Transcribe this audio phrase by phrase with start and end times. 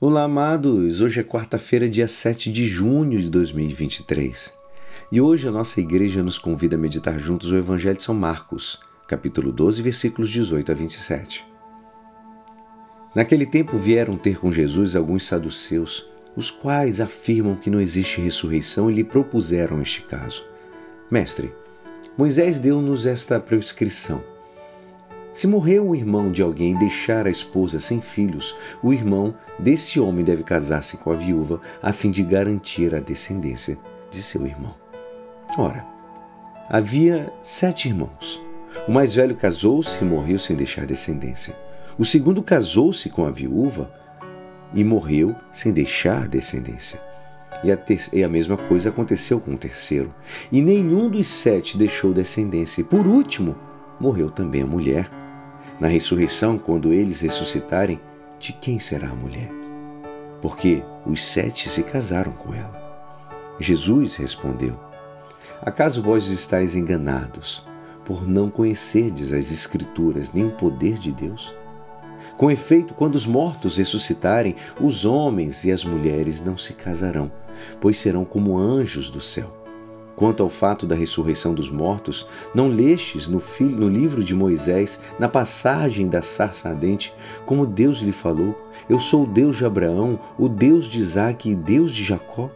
[0.00, 1.00] Olá, amados!
[1.00, 4.54] Hoje é quarta-feira, dia 7 de junho de 2023.
[5.10, 8.78] E hoje a nossa igreja nos convida a meditar juntos o Evangelho de São Marcos,
[9.08, 11.44] capítulo 12, versículos 18 a 27.
[13.12, 18.88] Naquele tempo vieram ter com Jesus alguns saduceus, os quais afirmam que não existe ressurreição
[18.88, 20.44] e lhe propuseram este caso.
[21.10, 21.52] Mestre,
[22.16, 24.22] Moisés deu-nos esta prescrição
[25.38, 30.00] se morreu o irmão de alguém e deixar a esposa sem filhos, o irmão desse
[30.00, 33.78] homem deve casar-se com a viúva a fim de garantir a descendência
[34.10, 34.74] de seu irmão.
[35.56, 35.86] Ora,
[36.68, 38.42] havia sete irmãos.
[38.88, 41.56] O mais velho casou-se e morreu sem deixar descendência.
[41.96, 43.94] O segundo casou-se com a viúva
[44.74, 47.00] e morreu sem deixar descendência.
[47.62, 47.78] E a,
[48.12, 50.12] e a, mesma coisa aconteceu com o terceiro.
[50.50, 52.80] E nenhum dos sete deixou descendência.
[52.80, 53.54] E por último,
[54.00, 55.17] morreu também a mulher.
[55.80, 58.00] Na ressurreição, quando eles ressuscitarem,
[58.38, 59.50] de quem será a mulher?
[60.42, 62.76] Porque os sete se casaram com ela.
[63.60, 64.78] Jesus respondeu:
[65.62, 67.66] Acaso vós estáis enganados
[68.04, 71.54] por não conhecerdes as Escrituras nem o poder de Deus?
[72.36, 77.30] Com efeito, quando os mortos ressuscitarem, os homens e as mulheres não se casarão,
[77.80, 79.67] pois serão como anjos do céu.
[80.18, 85.28] Quanto ao fato da ressurreição dos mortos, não lestes no, no, livro de Moisés, na
[85.28, 87.14] passagem da sarça ardente,
[87.46, 88.60] como Deus lhe falou:
[88.90, 92.50] Eu sou o Deus de Abraão, o Deus de Isaque e Deus de Jacó?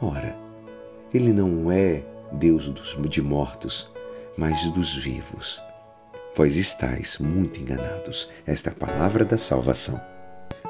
[0.00, 0.36] Ora,
[1.12, 3.90] ele não é Deus dos, de mortos,
[4.36, 5.60] mas dos vivos.
[6.36, 8.30] Vós estáis muito enganados.
[8.46, 10.00] Esta é a palavra da salvação.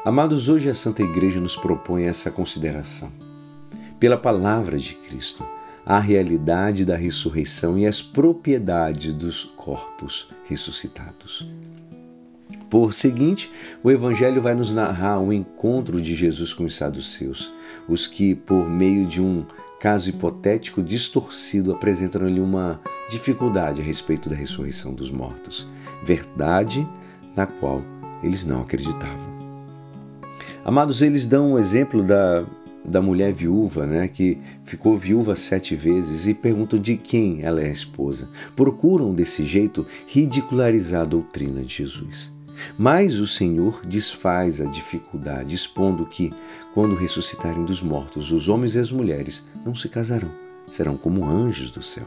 [0.02, 3.12] Amados, hoje a Santa Igreja nos propõe essa consideração.
[4.00, 5.44] Pela palavra de Cristo,
[5.84, 11.46] a realidade da ressurreição e as propriedades dos corpos ressuscitados.
[12.70, 13.50] Por seguinte,
[13.82, 17.52] o Evangelho vai nos narrar o encontro de Jesus com os saduceus,
[17.88, 19.44] os que, por meio de um
[19.78, 22.80] caso hipotético distorcido, apresentam-lhe uma
[23.10, 25.66] dificuldade a respeito da ressurreição dos mortos,
[26.04, 26.88] verdade
[27.36, 27.82] na qual
[28.22, 29.32] eles não acreditavam.
[30.64, 32.44] Amados, eles dão o exemplo da
[32.84, 37.66] da mulher viúva, né, que ficou viúva sete vezes e perguntam de quem ela é
[37.66, 38.28] a esposa.
[38.56, 42.32] Procuram desse jeito ridicularizar a doutrina de Jesus.
[42.78, 46.30] Mas o Senhor desfaz a dificuldade, expondo que,
[46.74, 50.30] quando ressuscitarem dos mortos, os homens e as mulheres não se casarão,
[50.70, 52.06] serão como anjos do céu.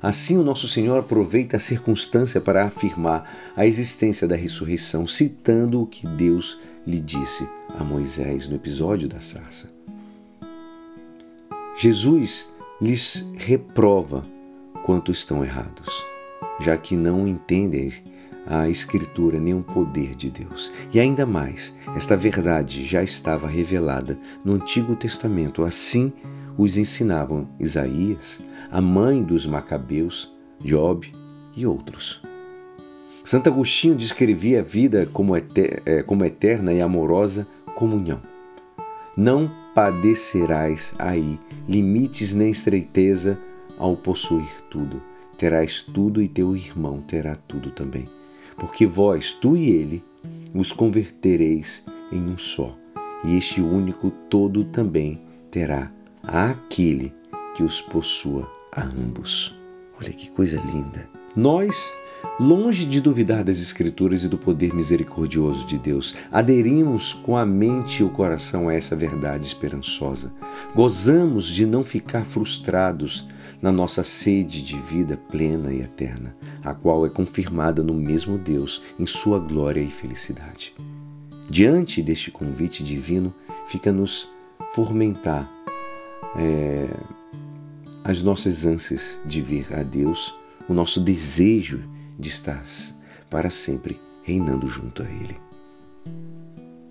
[0.00, 5.86] Assim, o nosso Senhor aproveita a circunstância para afirmar a existência da ressurreição, citando o
[5.86, 7.48] que Deus lhe disse
[7.78, 9.70] a Moisés no episódio da sarça.
[11.82, 12.48] Jesus
[12.80, 14.24] lhes reprova
[14.84, 15.92] quanto estão errados,
[16.60, 17.92] já que não entendem
[18.46, 20.70] a Escritura nem o poder de Deus.
[20.94, 26.12] E ainda mais, esta verdade já estava revelada no Antigo Testamento, assim
[26.56, 31.10] os ensinavam Isaías, a mãe dos Macabeus, Job
[31.56, 32.22] e outros.
[33.24, 35.42] Santo Agostinho descrevia a vida como, eh,
[36.26, 37.44] eterna e amorosa
[37.74, 38.20] comunhão.
[39.16, 41.38] Não padecerás aí
[41.68, 43.38] limites nem estreiteza
[43.78, 45.02] ao possuir tudo.
[45.36, 48.06] Terás tudo e teu irmão terá tudo também.
[48.56, 50.04] Porque vós, tu e ele,
[50.54, 52.76] os convertereis em um só,
[53.24, 55.90] e este único todo também terá
[56.22, 57.12] aquele
[57.54, 59.54] que os possua a ambos.
[60.00, 61.08] Olha que coisa linda.
[61.34, 61.92] Nós
[62.40, 68.00] Longe de duvidar das Escrituras e do poder misericordioso de Deus, aderimos com a mente
[68.00, 70.32] e o coração a essa verdade esperançosa.
[70.74, 73.28] Gozamos de não ficar frustrados
[73.60, 76.34] na nossa sede de vida plena e eterna,
[76.64, 80.74] a qual é confirmada no mesmo Deus em sua glória e felicidade.
[81.50, 83.32] Diante deste convite divino,
[83.68, 84.28] fica-nos
[84.74, 85.48] fomentar
[86.36, 86.88] é,
[88.02, 90.34] as nossas ânsias de ver a Deus,
[90.68, 91.82] o nosso desejo
[92.18, 92.62] de estar
[93.30, 95.36] para sempre reinando junto a Ele.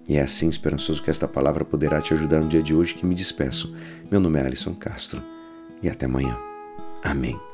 [0.08, 3.06] E é assim, esperançoso, que esta palavra poderá te ajudar no dia de hoje que
[3.06, 3.76] me despeço.
[4.10, 5.22] Meu nome é Alisson Castro
[5.82, 6.38] e até amanhã.
[7.04, 7.51] Amém.